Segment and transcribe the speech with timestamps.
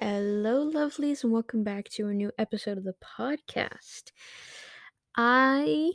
[0.00, 4.12] Hello, lovelies, and welcome back to a new episode of the podcast.
[5.16, 5.90] I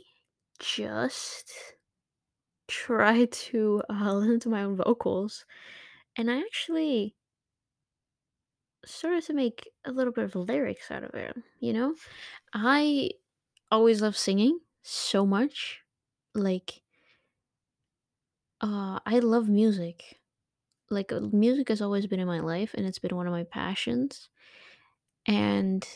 [0.58, 1.50] just
[2.68, 5.46] tried to uh, listen to my own vocals,
[6.16, 7.16] and I actually
[8.84, 11.34] started to make a little bit of lyrics out of it.
[11.60, 11.94] You know,
[12.52, 13.10] I
[13.70, 15.80] always love singing so much.
[16.34, 16.82] Like,
[18.60, 20.20] uh, I love music.
[20.90, 23.44] Like, uh, music has always been in my life, and it's been one of my
[23.44, 24.28] passions.
[25.26, 25.86] And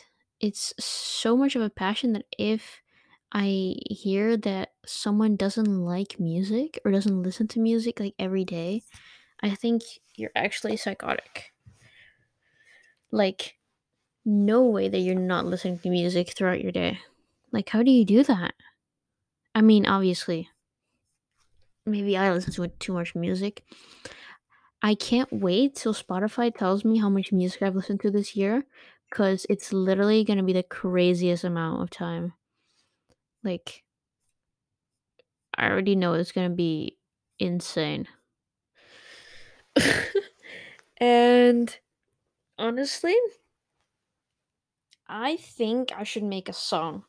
[0.40, 2.80] it's so much of a passion that if
[3.32, 8.82] I hear that someone doesn't like music or doesn't listen to music like every day,
[9.42, 9.82] I think
[10.16, 11.52] you're actually psychotic.
[13.10, 13.58] Like,
[14.24, 17.00] no way that you're not listening to music throughout your day.
[17.52, 18.54] Like, how do you do that?
[19.54, 20.50] I mean, obviously,
[21.86, 23.64] maybe I listen to too much music.
[24.82, 28.64] I can't wait till Spotify tells me how much music I've listened to this year
[29.10, 32.34] because it's literally going to be the craziest amount of time.
[33.42, 33.84] Like,
[35.56, 36.98] I already know it's going to be
[37.38, 38.06] insane.
[40.98, 41.78] and
[42.58, 43.16] honestly,
[45.08, 47.04] I think I should make a song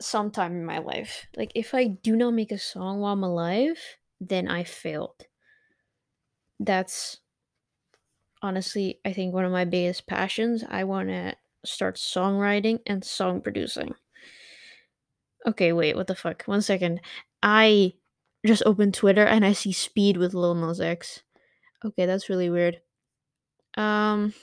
[0.00, 1.26] sometime in my life.
[1.36, 3.78] Like, if I do not make a song while I'm alive,
[4.20, 5.27] then I failed.
[6.60, 7.18] That's
[8.42, 10.64] honestly, I think one of my biggest passions.
[10.68, 11.34] I want to
[11.64, 13.94] start songwriting and song producing.
[15.46, 16.42] Okay, wait, what the fuck?
[16.44, 17.00] One second.
[17.42, 17.94] I
[18.46, 21.22] just opened Twitter and I see Speed with Lil Nas X.
[21.84, 22.80] Okay, that's really weird.
[23.76, 24.34] Um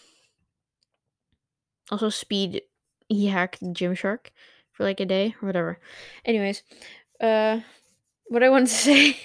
[1.92, 2.62] also Speed
[3.10, 4.28] he hacked Gymshark
[4.72, 5.80] for like a day or whatever.
[6.24, 6.64] Anyways,
[7.20, 7.60] uh
[8.28, 9.20] what I wanted to say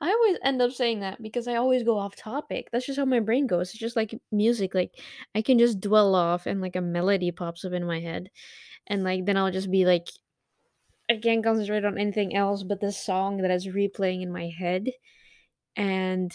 [0.00, 2.68] I always end up saying that because I always go off topic.
[2.72, 3.70] That's just how my brain goes.
[3.70, 4.74] It's just like music.
[4.74, 4.98] Like
[5.34, 8.30] I can just dwell off and like a melody pops up in my head.
[8.86, 10.08] And like then I'll just be like
[11.10, 14.90] I can't concentrate on anything else but this song that is replaying in my head.
[15.76, 16.32] And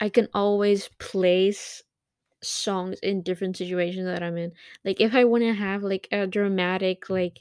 [0.00, 1.82] I can always place
[2.42, 4.52] songs in different situations that I'm in.
[4.84, 7.40] Like if I want to have like a dramatic like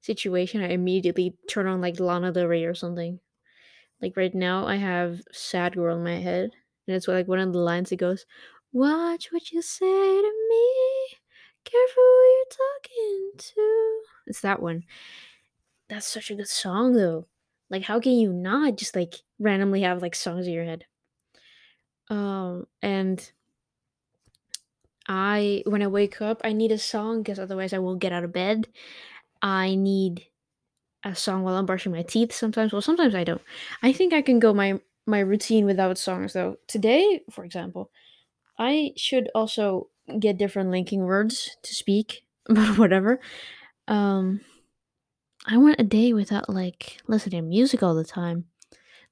[0.00, 3.20] situation, I immediately turn on like Lana Del Rey or something.
[4.02, 6.50] Like right now, I have "Sad Girl" in my head,
[6.86, 8.26] and it's like one of the lines that goes,
[8.72, 11.16] "Watch what you say to me,
[11.64, 14.84] careful who you're talking to." It's that one.
[15.88, 17.28] That's such a good song, though.
[17.70, 20.86] Like, how can you not just like randomly have like songs in your head?
[22.10, 23.32] Um, and
[25.08, 28.24] I when I wake up, I need a song because otherwise I won't get out
[28.24, 28.68] of bed.
[29.42, 30.26] I need
[31.04, 32.72] a song while I'm brushing my teeth sometimes.
[32.72, 33.42] Well, sometimes I don't.
[33.82, 36.56] I think I can go my my routine without songs though.
[36.68, 37.90] Today, for example,
[38.58, 43.20] I should also get different linking words to speak, but whatever.
[43.88, 44.40] Um
[45.46, 48.46] I want a day without like listening to music all the time.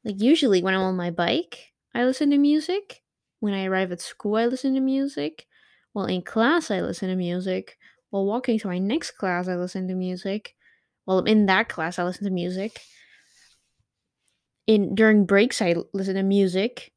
[0.04, 3.02] Like usually when I'm on my bike, I listen to music.
[3.40, 5.46] When I arrive at school, I listen to music.
[5.92, 7.78] While in class, I listen to music.
[8.10, 10.56] While walking to my next class, I listen to music.
[11.18, 12.80] I'm in that class, I listen to music.
[14.66, 16.92] In during breaks, I listen to music.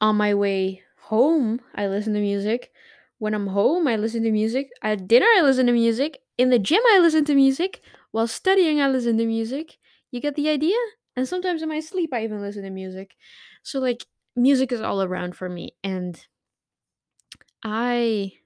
[0.00, 2.70] On my way home, I listen to music.
[3.18, 4.70] When I'm home, I listen to music.
[4.82, 6.18] At dinner, I listen to music.
[6.38, 7.82] In the gym, I listen to music.
[8.12, 9.76] While studying, I listen to music.
[10.10, 10.76] You get the idea?
[11.16, 13.16] And sometimes in my sleep, I even listen to music.
[13.64, 14.06] So, like,
[14.36, 15.74] music is all around for me.
[15.82, 16.24] And
[17.64, 18.37] I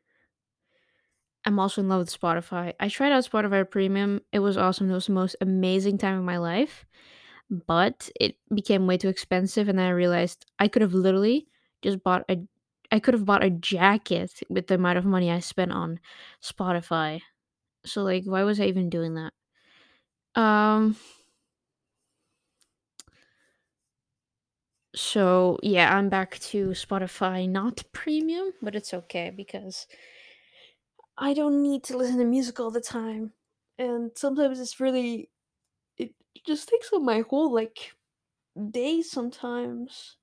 [1.46, 2.74] am also in love with Spotify.
[2.80, 4.20] I tried out Spotify Premium.
[4.32, 4.90] It was awesome.
[4.90, 6.84] It was the most amazing time of my life.
[7.50, 9.68] But it became way too expensive.
[9.68, 11.48] And then I realized I could have literally
[11.82, 12.38] just bought a
[12.92, 16.00] I could have bought a jacket with the amount of money I spent on
[16.42, 17.22] Spotify.
[17.86, 19.32] So like why was I even doing that?
[20.34, 20.96] Um
[24.94, 29.86] So yeah, I'm back to Spotify, not premium, but it's okay because
[31.18, 33.32] I don't need to listen to music all the time.
[33.78, 35.30] And sometimes it's really
[35.98, 36.12] it
[36.46, 37.92] just takes up my whole like
[38.70, 40.16] day sometimes.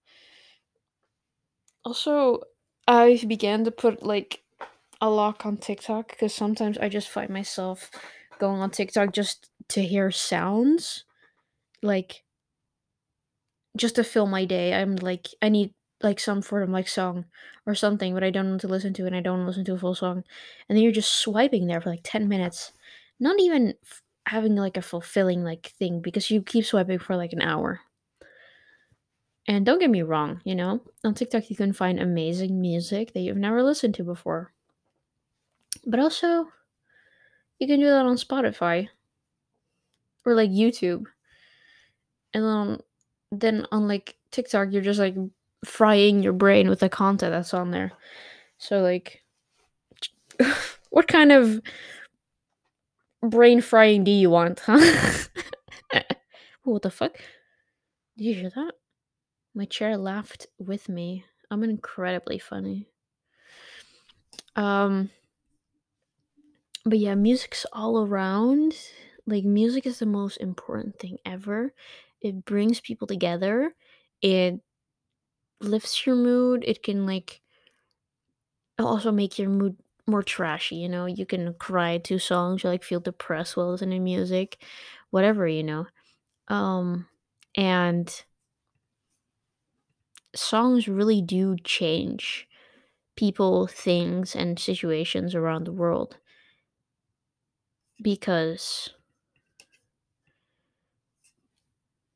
[1.85, 2.41] Also,
[2.87, 4.43] I began to put like
[5.01, 7.89] a lock on TikTok because sometimes I just find myself
[8.39, 11.05] going on TikTok just to hear sounds.
[11.81, 12.23] Like
[13.77, 14.73] just to fill my day.
[14.73, 17.25] I'm like I need like some sort of like song
[17.65, 19.77] or something, but I don't want to listen to and I don't listen to a
[19.77, 20.23] full song.
[20.67, 22.71] And then you're just swiping there for like 10 minutes.
[23.19, 27.33] Not even f- having like a fulfilling like thing because you keep swiping for like
[27.33, 27.81] an hour.
[29.47, 33.21] And don't get me wrong, you know, on TikTok you can find amazing music that
[33.21, 34.53] you've never listened to before.
[35.85, 36.49] But also,
[37.57, 38.89] you can do that on Spotify
[40.25, 41.05] or like YouTube.
[42.33, 42.79] And then,
[43.31, 45.15] then on like TikTok, you're just like
[45.65, 47.91] frying your brain with the content that's on there.
[48.57, 49.23] So, like,
[50.89, 51.61] what kind of
[53.21, 54.79] brain frying do you want, huh?
[56.63, 57.17] what the fuck?
[58.17, 58.73] Did you hear that?
[59.55, 61.25] My chair laughed with me.
[61.51, 62.87] I'm incredibly funny.
[64.55, 65.09] Um
[66.85, 68.75] but yeah, music's all around.
[69.25, 71.73] Like music is the most important thing ever.
[72.21, 73.73] It brings people together.
[74.21, 74.59] It
[75.61, 76.63] lifts your mood.
[76.67, 77.41] It can like
[78.77, 79.77] also make your mood
[80.07, 81.05] more trashy, you know?
[81.05, 84.63] You can cry to songs, you like feel depressed while listening to music,
[85.11, 85.87] whatever, you know.
[86.49, 87.07] Um
[87.57, 88.23] and
[90.35, 92.47] songs really do change
[93.17, 96.17] people, things, and situations around the world
[98.01, 98.89] because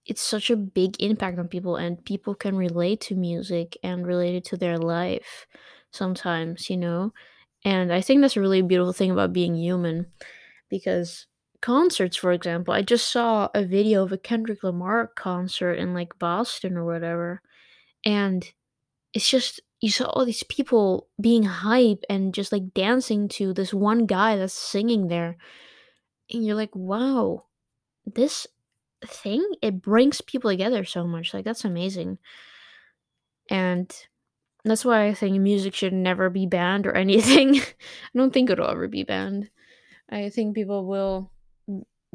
[0.05, 4.35] it's such a big impact on people and people can relate to music and relate
[4.35, 5.47] it to their life
[5.91, 7.13] sometimes you know?
[7.65, 10.07] And i think that's a really beautiful thing about being human
[10.69, 11.27] because
[11.61, 16.19] concerts for example i just saw a video of a kendrick lamar concert in like
[16.19, 17.41] boston or whatever
[18.03, 18.51] and
[19.13, 23.73] it's just you saw all these people being hype and just like dancing to this
[23.73, 25.37] one guy that's singing there
[26.31, 27.45] and you're like wow
[28.05, 28.45] this
[29.07, 32.17] thing it brings people together so much like that's amazing.
[33.49, 33.93] And
[34.65, 37.59] that's why i think music should never be banned or anything.
[37.59, 39.49] I don't think it'll ever be banned.
[40.09, 41.31] I think people will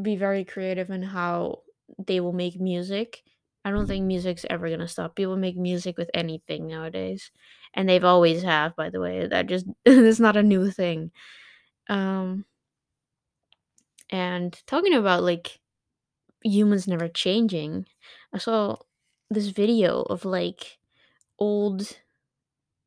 [0.00, 1.62] be very creative in how
[2.06, 3.22] they will make music.
[3.64, 5.16] I don't think music's ever going to stop.
[5.16, 7.30] People make music with anything nowadays.
[7.74, 9.26] And they've always have by the way.
[9.26, 11.10] That just it's not a new thing.
[11.88, 12.44] Um
[14.10, 15.58] and talking about like
[16.42, 17.86] humans never changing.
[18.32, 18.76] I saw
[19.30, 20.78] this video of like
[21.38, 21.98] old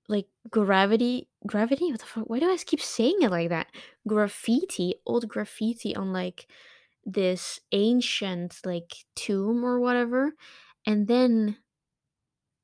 [0.08, 1.92] like gravity gravity?
[1.92, 2.30] What the fuck?
[2.30, 3.68] Why do i keep saying it like that?
[4.08, 6.48] Graffiti old graffiti on like
[7.06, 10.34] this ancient like tomb or whatever
[10.86, 11.58] and then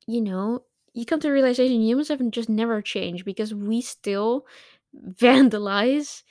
[0.05, 0.63] you know
[0.93, 4.45] you come to the realization humans have just never changed because we still
[4.95, 6.23] vandalize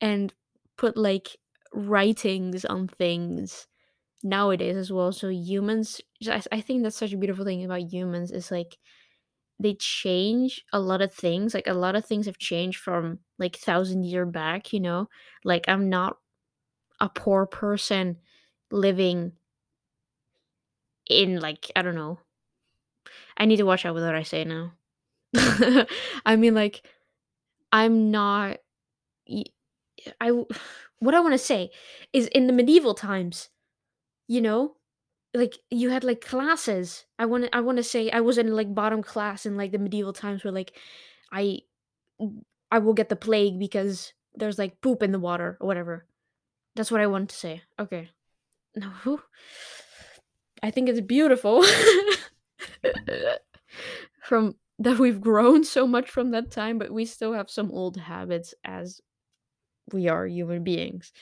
[0.00, 0.34] and
[0.76, 1.36] put like
[1.72, 3.68] writings on things
[4.22, 5.12] nowadays as well.
[5.12, 8.78] So humans, I think that's such a beautiful thing about humans is like
[9.60, 11.54] they change a lot of things.
[11.54, 14.72] Like a lot of things have changed from like thousand year back.
[14.72, 15.08] You know,
[15.44, 16.18] like I'm not
[17.00, 18.18] a poor person
[18.70, 19.32] living
[21.08, 22.18] in like I don't know.
[23.36, 24.72] I need to watch out with what I say now.
[26.26, 26.86] I mean, like
[27.72, 28.58] I'm not.
[30.20, 30.30] I
[30.98, 31.70] what I want to say
[32.12, 33.48] is in the medieval times,
[34.32, 34.76] you know,
[35.34, 37.04] like you had like classes.
[37.18, 39.72] I want to I want to say I was in like bottom class in like
[39.72, 40.72] the medieval times where like
[41.30, 41.58] I
[42.70, 46.06] I will get the plague because there's like poop in the water or whatever.
[46.74, 47.60] That's what I want to say.
[47.78, 48.08] Okay.
[48.74, 48.88] No.
[49.04, 49.20] Who?
[50.62, 51.62] I think it's beautiful.
[54.22, 57.98] from that we've grown so much from that time, but we still have some old
[57.98, 59.02] habits as
[59.92, 61.12] we are human beings.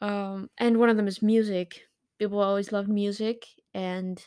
[0.00, 1.82] Um, and one of them is music.
[2.18, 4.24] People always love music, and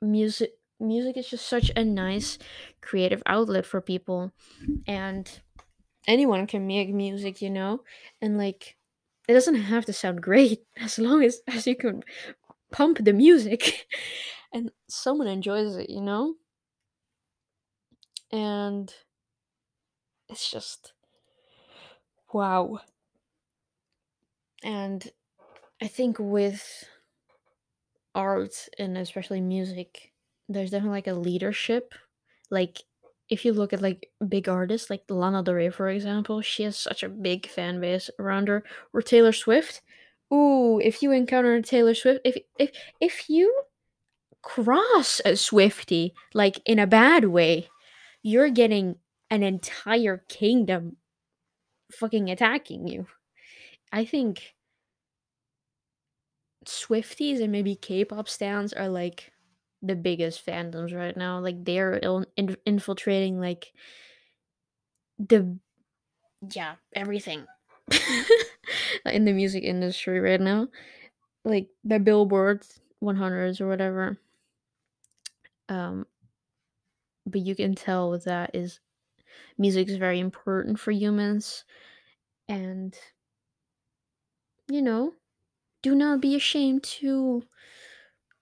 [0.00, 2.38] music music is just such a nice
[2.82, 4.32] creative outlet for people
[4.86, 5.40] and
[6.08, 7.82] anyone can make music you know?
[8.22, 8.76] And like
[9.28, 12.02] it doesn't have to sound great as long as as you can
[12.72, 13.86] pump the music
[14.54, 16.36] and someone enjoys it you know?
[18.30, 18.94] And
[20.28, 20.92] it's just
[22.32, 22.80] wow.
[24.64, 25.12] And
[25.82, 26.84] i think with
[28.14, 30.12] art and especially music,
[30.48, 31.94] there's definitely like a leadership.
[32.50, 32.82] Like
[33.28, 36.76] if you look at like big artists like Lana Del Rey, for example, she has
[36.76, 38.62] such a big fan base around her.
[38.92, 39.82] Or Taylor Swift.
[40.32, 43.62] Ooh, if you encounter Taylor Swift, if if if you
[44.42, 47.68] cross a Swiftie like in a bad way,
[48.22, 48.96] you're getting
[49.30, 50.96] an entire kingdom
[51.92, 53.06] fucking attacking you.
[53.92, 54.53] I think
[56.66, 59.32] Swifties and maybe K-pop stands are like
[59.82, 61.38] the biggest fandoms right now.
[61.38, 63.72] Like they're in- infiltrating like
[65.18, 65.58] the
[66.54, 67.46] yeah everything
[69.06, 70.68] in the music industry right now,
[71.44, 72.64] like the Billboard
[73.00, 74.18] 100s or whatever.
[75.68, 76.06] Um,
[77.26, 78.80] but you can tell that is
[79.58, 81.64] music is very important for humans
[82.48, 82.96] and
[84.68, 85.12] you know
[85.84, 87.42] do not be ashamed to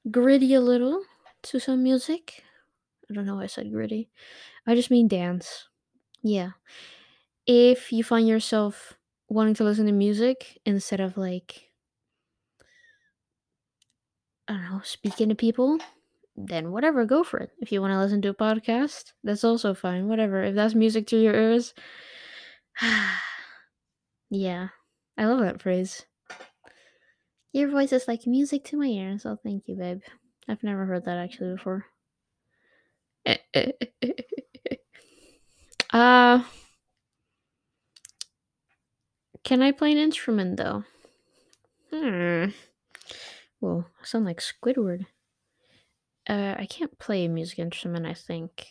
[0.08, 1.02] gritty a little
[1.42, 2.44] to some music.
[3.10, 4.08] I don't know why i said gritty.
[4.64, 5.66] I just mean dance.
[6.22, 6.52] Yeah.
[7.44, 8.94] If you find yourself
[9.28, 11.70] wanting to listen to music instead of like
[14.46, 15.78] i don't know speaking to people
[16.36, 17.50] then whatever go for it.
[17.60, 20.42] If you want to listen to a podcast that's also fine whatever.
[20.42, 21.74] If that's music to your ears
[24.30, 24.68] yeah.
[25.16, 26.04] I love that phrase
[27.52, 29.26] Your voice is like music to my ears.
[29.26, 30.00] Oh, thank you, babe.
[30.48, 31.84] I've never heard that actually before.
[35.92, 36.42] uh,
[39.44, 40.84] can I play an instrument though?
[41.90, 42.46] Hmm.
[43.60, 45.06] Well, I sound like Squidward.
[46.28, 48.06] Uh, I can't play a music instrument.
[48.06, 48.68] I think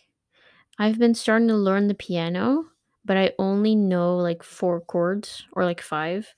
[0.80, 2.66] I've been starting to learn the piano,
[3.06, 6.34] but I only know like four chords or like five,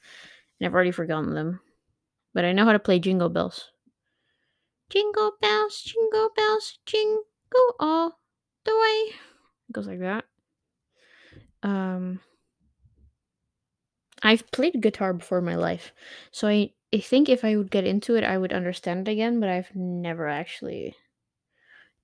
[0.60, 1.62] and I've already forgotten them.
[2.34, 3.70] But I know how to play Jingle Bells.
[4.90, 7.24] Jingle bells, jingle bells, jingle
[7.80, 8.20] all
[8.64, 9.16] the way.
[9.70, 10.26] It goes like that.
[11.64, 12.20] Um,
[14.22, 15.94] I've played guitar before in my life,
[16.32, 19.40] so I, I think if I would get into it, I would understand it again.
[19.40, 20.96] But I've never actually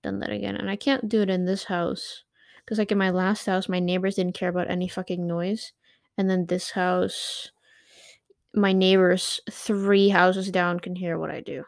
[0.01, 2.24] done that again, and I can't do it in this house
[2.65, 5.74] because, like in my last house, my neighbors didn't care about any fucking noise,
[6.17, 7.51] and then this house,
[8.53, 11.65] my neighbors three houses down can hear what I do,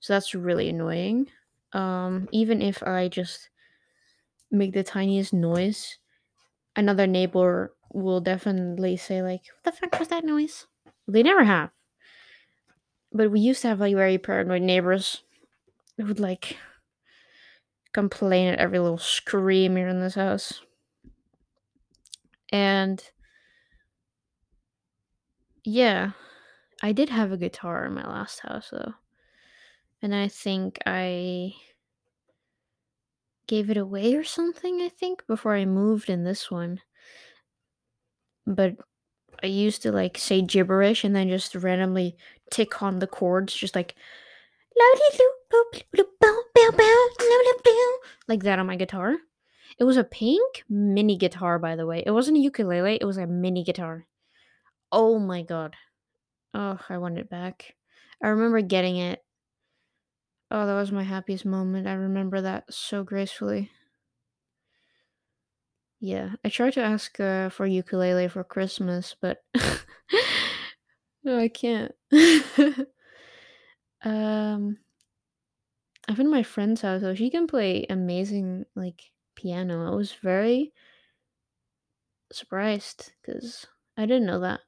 [0.00, 1.28] so that's really annoying.
[1.72, 3.50] Um, even if I just
[4.50, 5.98] make the tiniest noise,
[6.76, 10.66] another neighbor will definitely say like, "What the fuck was that noise?"
[11.06, 11.70] They never have.
[13.12, 15.22] But we used to have like very paranoid neighbors
[15.96, 16.58] who would like
[17.92, 20.60] complain at every little scream here in this house.
[22.50, 23.02] And
[25.68, 26.12] yeah,
[26.82, 28.94] I did have a guitar in my last house though.
[30.00, 31.54] And I think I
[33.46, 36.80] gave it away or something, I think, before I moved in this one.
[38.46, 38.76] But
[39.42, 42.16] I used to like say gibberish and then just randomly
[42.50, 43.94] tick on the chords, just like
[48.26, 49.16] like that on my guitar.
[49.78, 52.02] It was a pink mini guitar, by the way.
[52.06, 54.06] It wasn't a ukulele, it was a mini guitar.
[54.92, 55.76] Oh my god.
[56.54, 57.76] Oh, I want it back.
[58.22, 59.24] I remember getting it.
[60.50, 61.86] Oh, that was my happiest moment.
[61.86, 63.70] I remember that so gracefully.
[66.00, 69.42] Yeah, I tried to ask uh, for ukulele for Christmas, but
[71.24, 71.92] no, I can't.
[74.04, 74.78] um,
[76.08, 79.90] I've been my friend's house, so she can play amazing like piano.
[79.90, 80.72] I was very
[82.32, 83.66] surprised because
[83.96, 84.60] I didn't know that.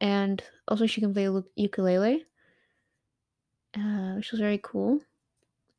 [0.00, 2.26] And also, she can play ukulele,
[3.76, 5.00] uh, which was very cool.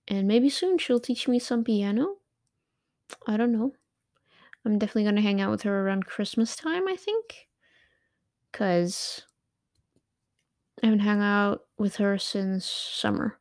[0.08, 2.16] And maybe soon she'll teach me some piano.
[3.28, 3.74] I don't know.
[4.66, 7.48] I'm definitely gonna hang out with her around Christmas time, I think.
[8.52, 9.24] Cause
[10.82, 13.40] I haven't hung out with her since summer.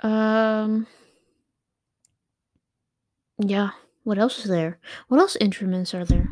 [0.00, 0.86] Um
[3.38, 3.70] yeah.
[4.04, 4.78] What else is there?
[5.08, 6.28] What else instruments are there?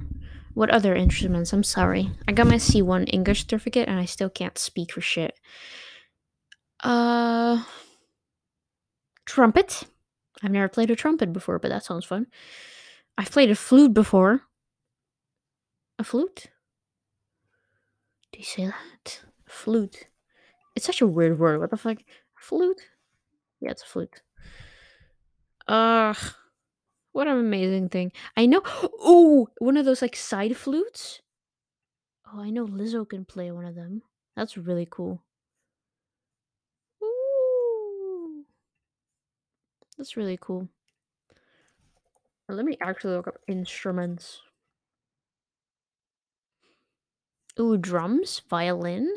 [0.61, 1.55] What other instruments?
[1.55, 2.11] I'm sorry.
[2.29, 5.33] I got my C1 English certificate and I still can't speak for shit.
[6.85, 7.65] Uh
[9.25, 9.85] trumpet.
[10.43, 12.27] I've never played a trumpet before, but that sounds fun.
[13.17, 14.43] I've played a flute before.
[15.99, 16.49] A flute?
[18.31, 19.23] Do you say that?
[19.47, 20.09] Flute.
[20.77, 21.61] It's such a weird word.
[21.61, 22.03] What the fuck?
[22.39, 22.83] Flute?
[23.63, 24.21] Yeah, it's a flute.
[25.69, 26.19] Ugh.
[27.13, 28.13] What an amazing thing.
[28.37, 28.63] I know.
[28.65, 31.21] Oh, one of those like side flutes.
[32.33, 34.03] Oh, I know Lizzo can play one of them.
[34.37, 35.23] That's really cool.
[37.03, 38.45] Ooh.
[39.99, 40.69] That's really cool.
[42.49, 44.41] Let me actually look up instruments.
[47.59, 49.13] Ooh, drums, violin.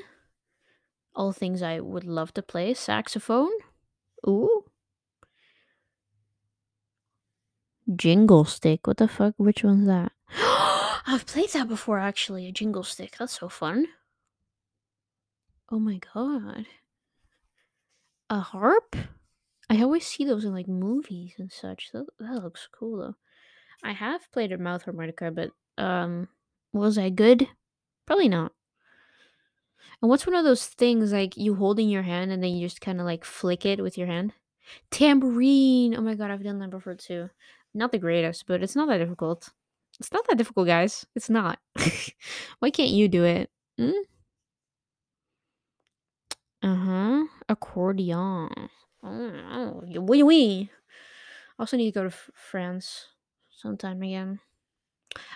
[1.15, 2.73] All things I would love to play.
[2.73, 3.51] Saxophone.
[4.27, 4.65] Ooh.
[7.95, 8.87] Jingle stick.
[8.87, 9.33] What the fuck?
[9.37, 10.11] Which one's that?
[11.05, 12.47] I've played that before actually.
[12.47, 13.15] A jingle stick.
[13.17, 13.87] That's so fun.
[15.69, 16.65] Oh my god.
[18.29, 18.95] A harp?
[19.69, 21.89] I always see those in like movies and such.
[21.93, 23.15] That, that looks cool though.
[23.83, 26.29] I have played a mouth harmonica, but um
[26.71, 27.47] was I good?
[28.05, 28.53] Probably not.
[30.01, 32.67] And what's one of those things like you hold in your hand and then you
[32.67, 34.33] just kind of like flick it with your hand?
[34.91, 35.95] Tambourine.
[35.95, 37.29] Oh my god, I've done that before too.
[37.73, 39.49] Not the greatest, but it's not that difficult.
[39.99, 41.05] It's not that difficult, guys.
[41.15, 41.59] It's not.
[42.59, 43.49] Why can't you do it?
[43.79, 43.93] Mm?
[46.61, 47.23] Uh huh.
[47.49, 48.49] Accordion.
[49.03, 50.69] Oh, oui, oui.
[51.59, 53.07] Also need to go to France
[53.51, 54.39] sometime again.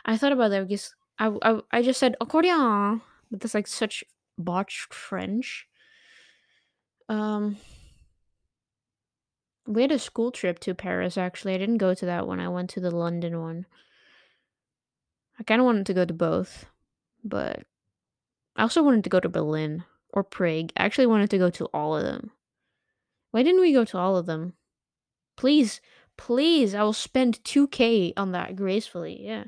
[0.06, 4.04] I thought about that because I, I, I just said accordion, but that's like such
[4.38, 5.68] botched French.
[7.10, 7.58] Um,
[9.68, 11.54] we had a school trip to Paris actually.
[11.54, 12.40] I didn't go to that one.
[12.40, 13.66] I went to the London one.
[15.40, 16.66] I kind of wanted to go to both,
[17.24, 17.64] but
[18.56, 20.72] I also wanted to go to Berlin or Prague.
[20.76, 22.32] I actually wanted to go to all of them.
[23.32, 24.54] Why didn't we go to all of them?
[25.36, 25.80] Please,
[26.18, 29.20] please, I will spend 2k on that gracefully.
[29.22, 29.46] Yeah.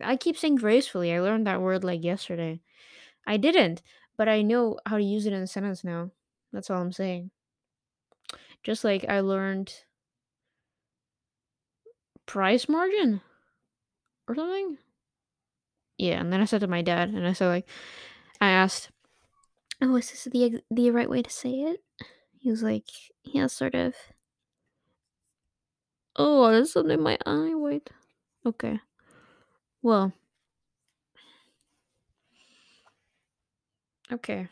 [0.00, 1.12] I keep saying gracefully.
[1.12, 2.60] I learned that word like yesterday.
[3.26, 3.82] I didn't,
[4.16, 6.10] but I know how to use it in a sentence now.
[6.52, 7.30] That's all I'm saying.
[8.62, 9.84] Just like I learned
[12.26, 13.20] price margin
[14.28, 14.78] or something.
[15.98, 17.68] Yeah, and then I said to my dad, and I said like,
[18.40, 18.90] I asked,
[19.82, 21.82] "Oh, is this the the right way to say it?"
[22.38, 22.86] He was like,
[23.24, 23.94] "Yeah, sort of."
[26.16, 27.54] Oh, there's something in my eye.
[27.54, 27.88] Wait.
[28.46, 28.80] Okay.
[29.82, 30.12] Well.
[34.12, 34.48] Okay.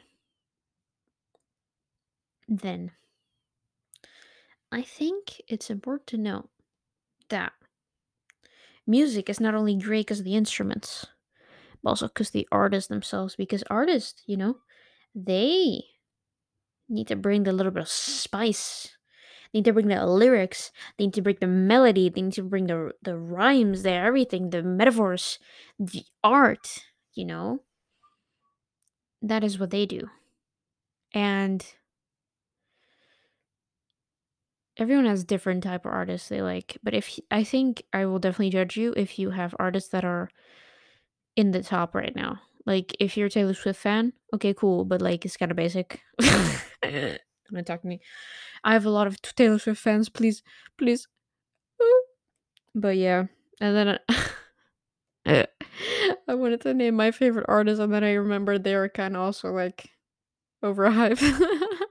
[2.49, 2.91] Then.
[4.73, 6.49] I think it's important to note
[7.29, 7.53] that
[8.87, 11.07] music is not only great because of the instruments,
[11.83, 13.37] but also because the artists themselves.
[13.37, 14.59] Because artists, you know,
[15.15, 15.83] they
[16.89, 18.97] need to bring the little bit of spice.
[19.53, 20.73] They need to bring the lyrics.
[20.99, 22.09] They need to bring the melody.
[22.09, 25.39] They need to bring the the rhymes, the everything, the metaphors,
[25.79, 26.85] the art.
[27.15, 27.63] You know,
[29.23, 30.11] that is what they do,
[31.15, 31.65] and
[34.79, 36.79] everyone has different type of artists they like.
[36.83, 40.31] But if I think I will definitely judge you if you have artists that are
[41.37, 42.41] in the top right now.
[42.65, 46.01] Like if you're a Taylor Swift fan, okay, cool, but like it's kind of basic.
[46.83, 48.01] Don't talk to me.
[48.65, 50.09] I have a lot of Taylor Swift fans.
[50.09, 50.43] Please,
[50.77, 51.07] please.
[52.75, 53.27] But yeah,
[53.61, 53.99] and then
[55.27, 55.47] I,
[56.29, 59.23] I wanted to name my favorite artists, and then I remembered they were kind of
[59.23, 59.91] also like
[60.65, 61.23] overhyped.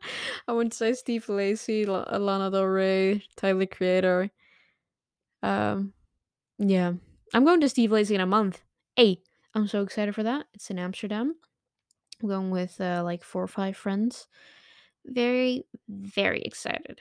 [0.48, 4.30] I to say Steve Lacy, La- Lana Del Rey, Tyler Creator.
[5.42, 5.94] Um,
[6.60, 6.94] yeah,
[7.34, 8.62] I'm going to Steve Lacy in a month.
[8.96, 9.22] Hey,
[9.56, 10.46] I'm so excited for that.
[10.54, 11.36] It's in Amsterdam.
[12.22, 14.28] I'm going with uh, like four or five friends.
[15.06, 17.00] Very, very excited.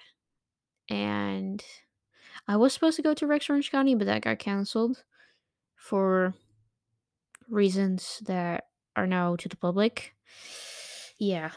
[0.91, 1.63] And
[2.49, 5.05] I was supposed to go to Rex Orange County, but that got canceled
[5.77, 6.35] for
[7.49, 10.15] reasons that are now to the public.
[11.19, 11.51] Yeah.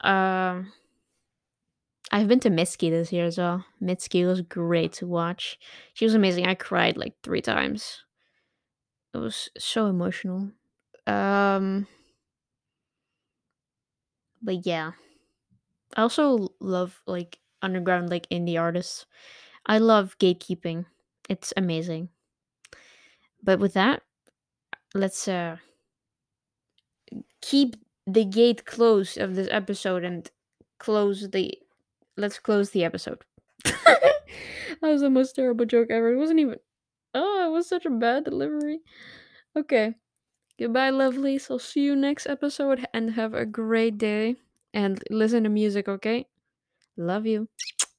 [0.00, 0.72] Um
[2.12, 3.64] I've been to Mitski this year as well.
[3.82, 5.58] Mitski was great to watch.
[5.94, 6.46] She was amazing.
[6.46, 8.04] I cried like three times.
[9.14, 10.50] It was so emotional.
[11.06, 11.86] Um
[14.42, 14.92] but yeah.
[15.96, 19.06] I also love like underground like indie artists.
[19.66, 20.86] I love gatekeeping.
[21.28, 22.10] It's amazing.
[23.42, 24.02] But with that,
[24.94, 25.58] let's uh
[27.40, 30.30] keep the gate closed of this episode and
[30.78, 31.56] close the
[32.20, 33.24] let's close the episode.
[33.64, 34.20] that
[34.82, 36.12] was the most terrible joke ever.
[36.12, 36.56] It wasn't even
[37.14, 38.80] Oh, it was such a bad delivery.
[39.56, 39.94] Okay.
[40.58, 41.50] Goodbye, lovelies.
[41.50, 44.36] I'll see you next episode and have a great day.
[44.72, 46.26] And listen to music, okay?
[46.96, 47.48] Love you.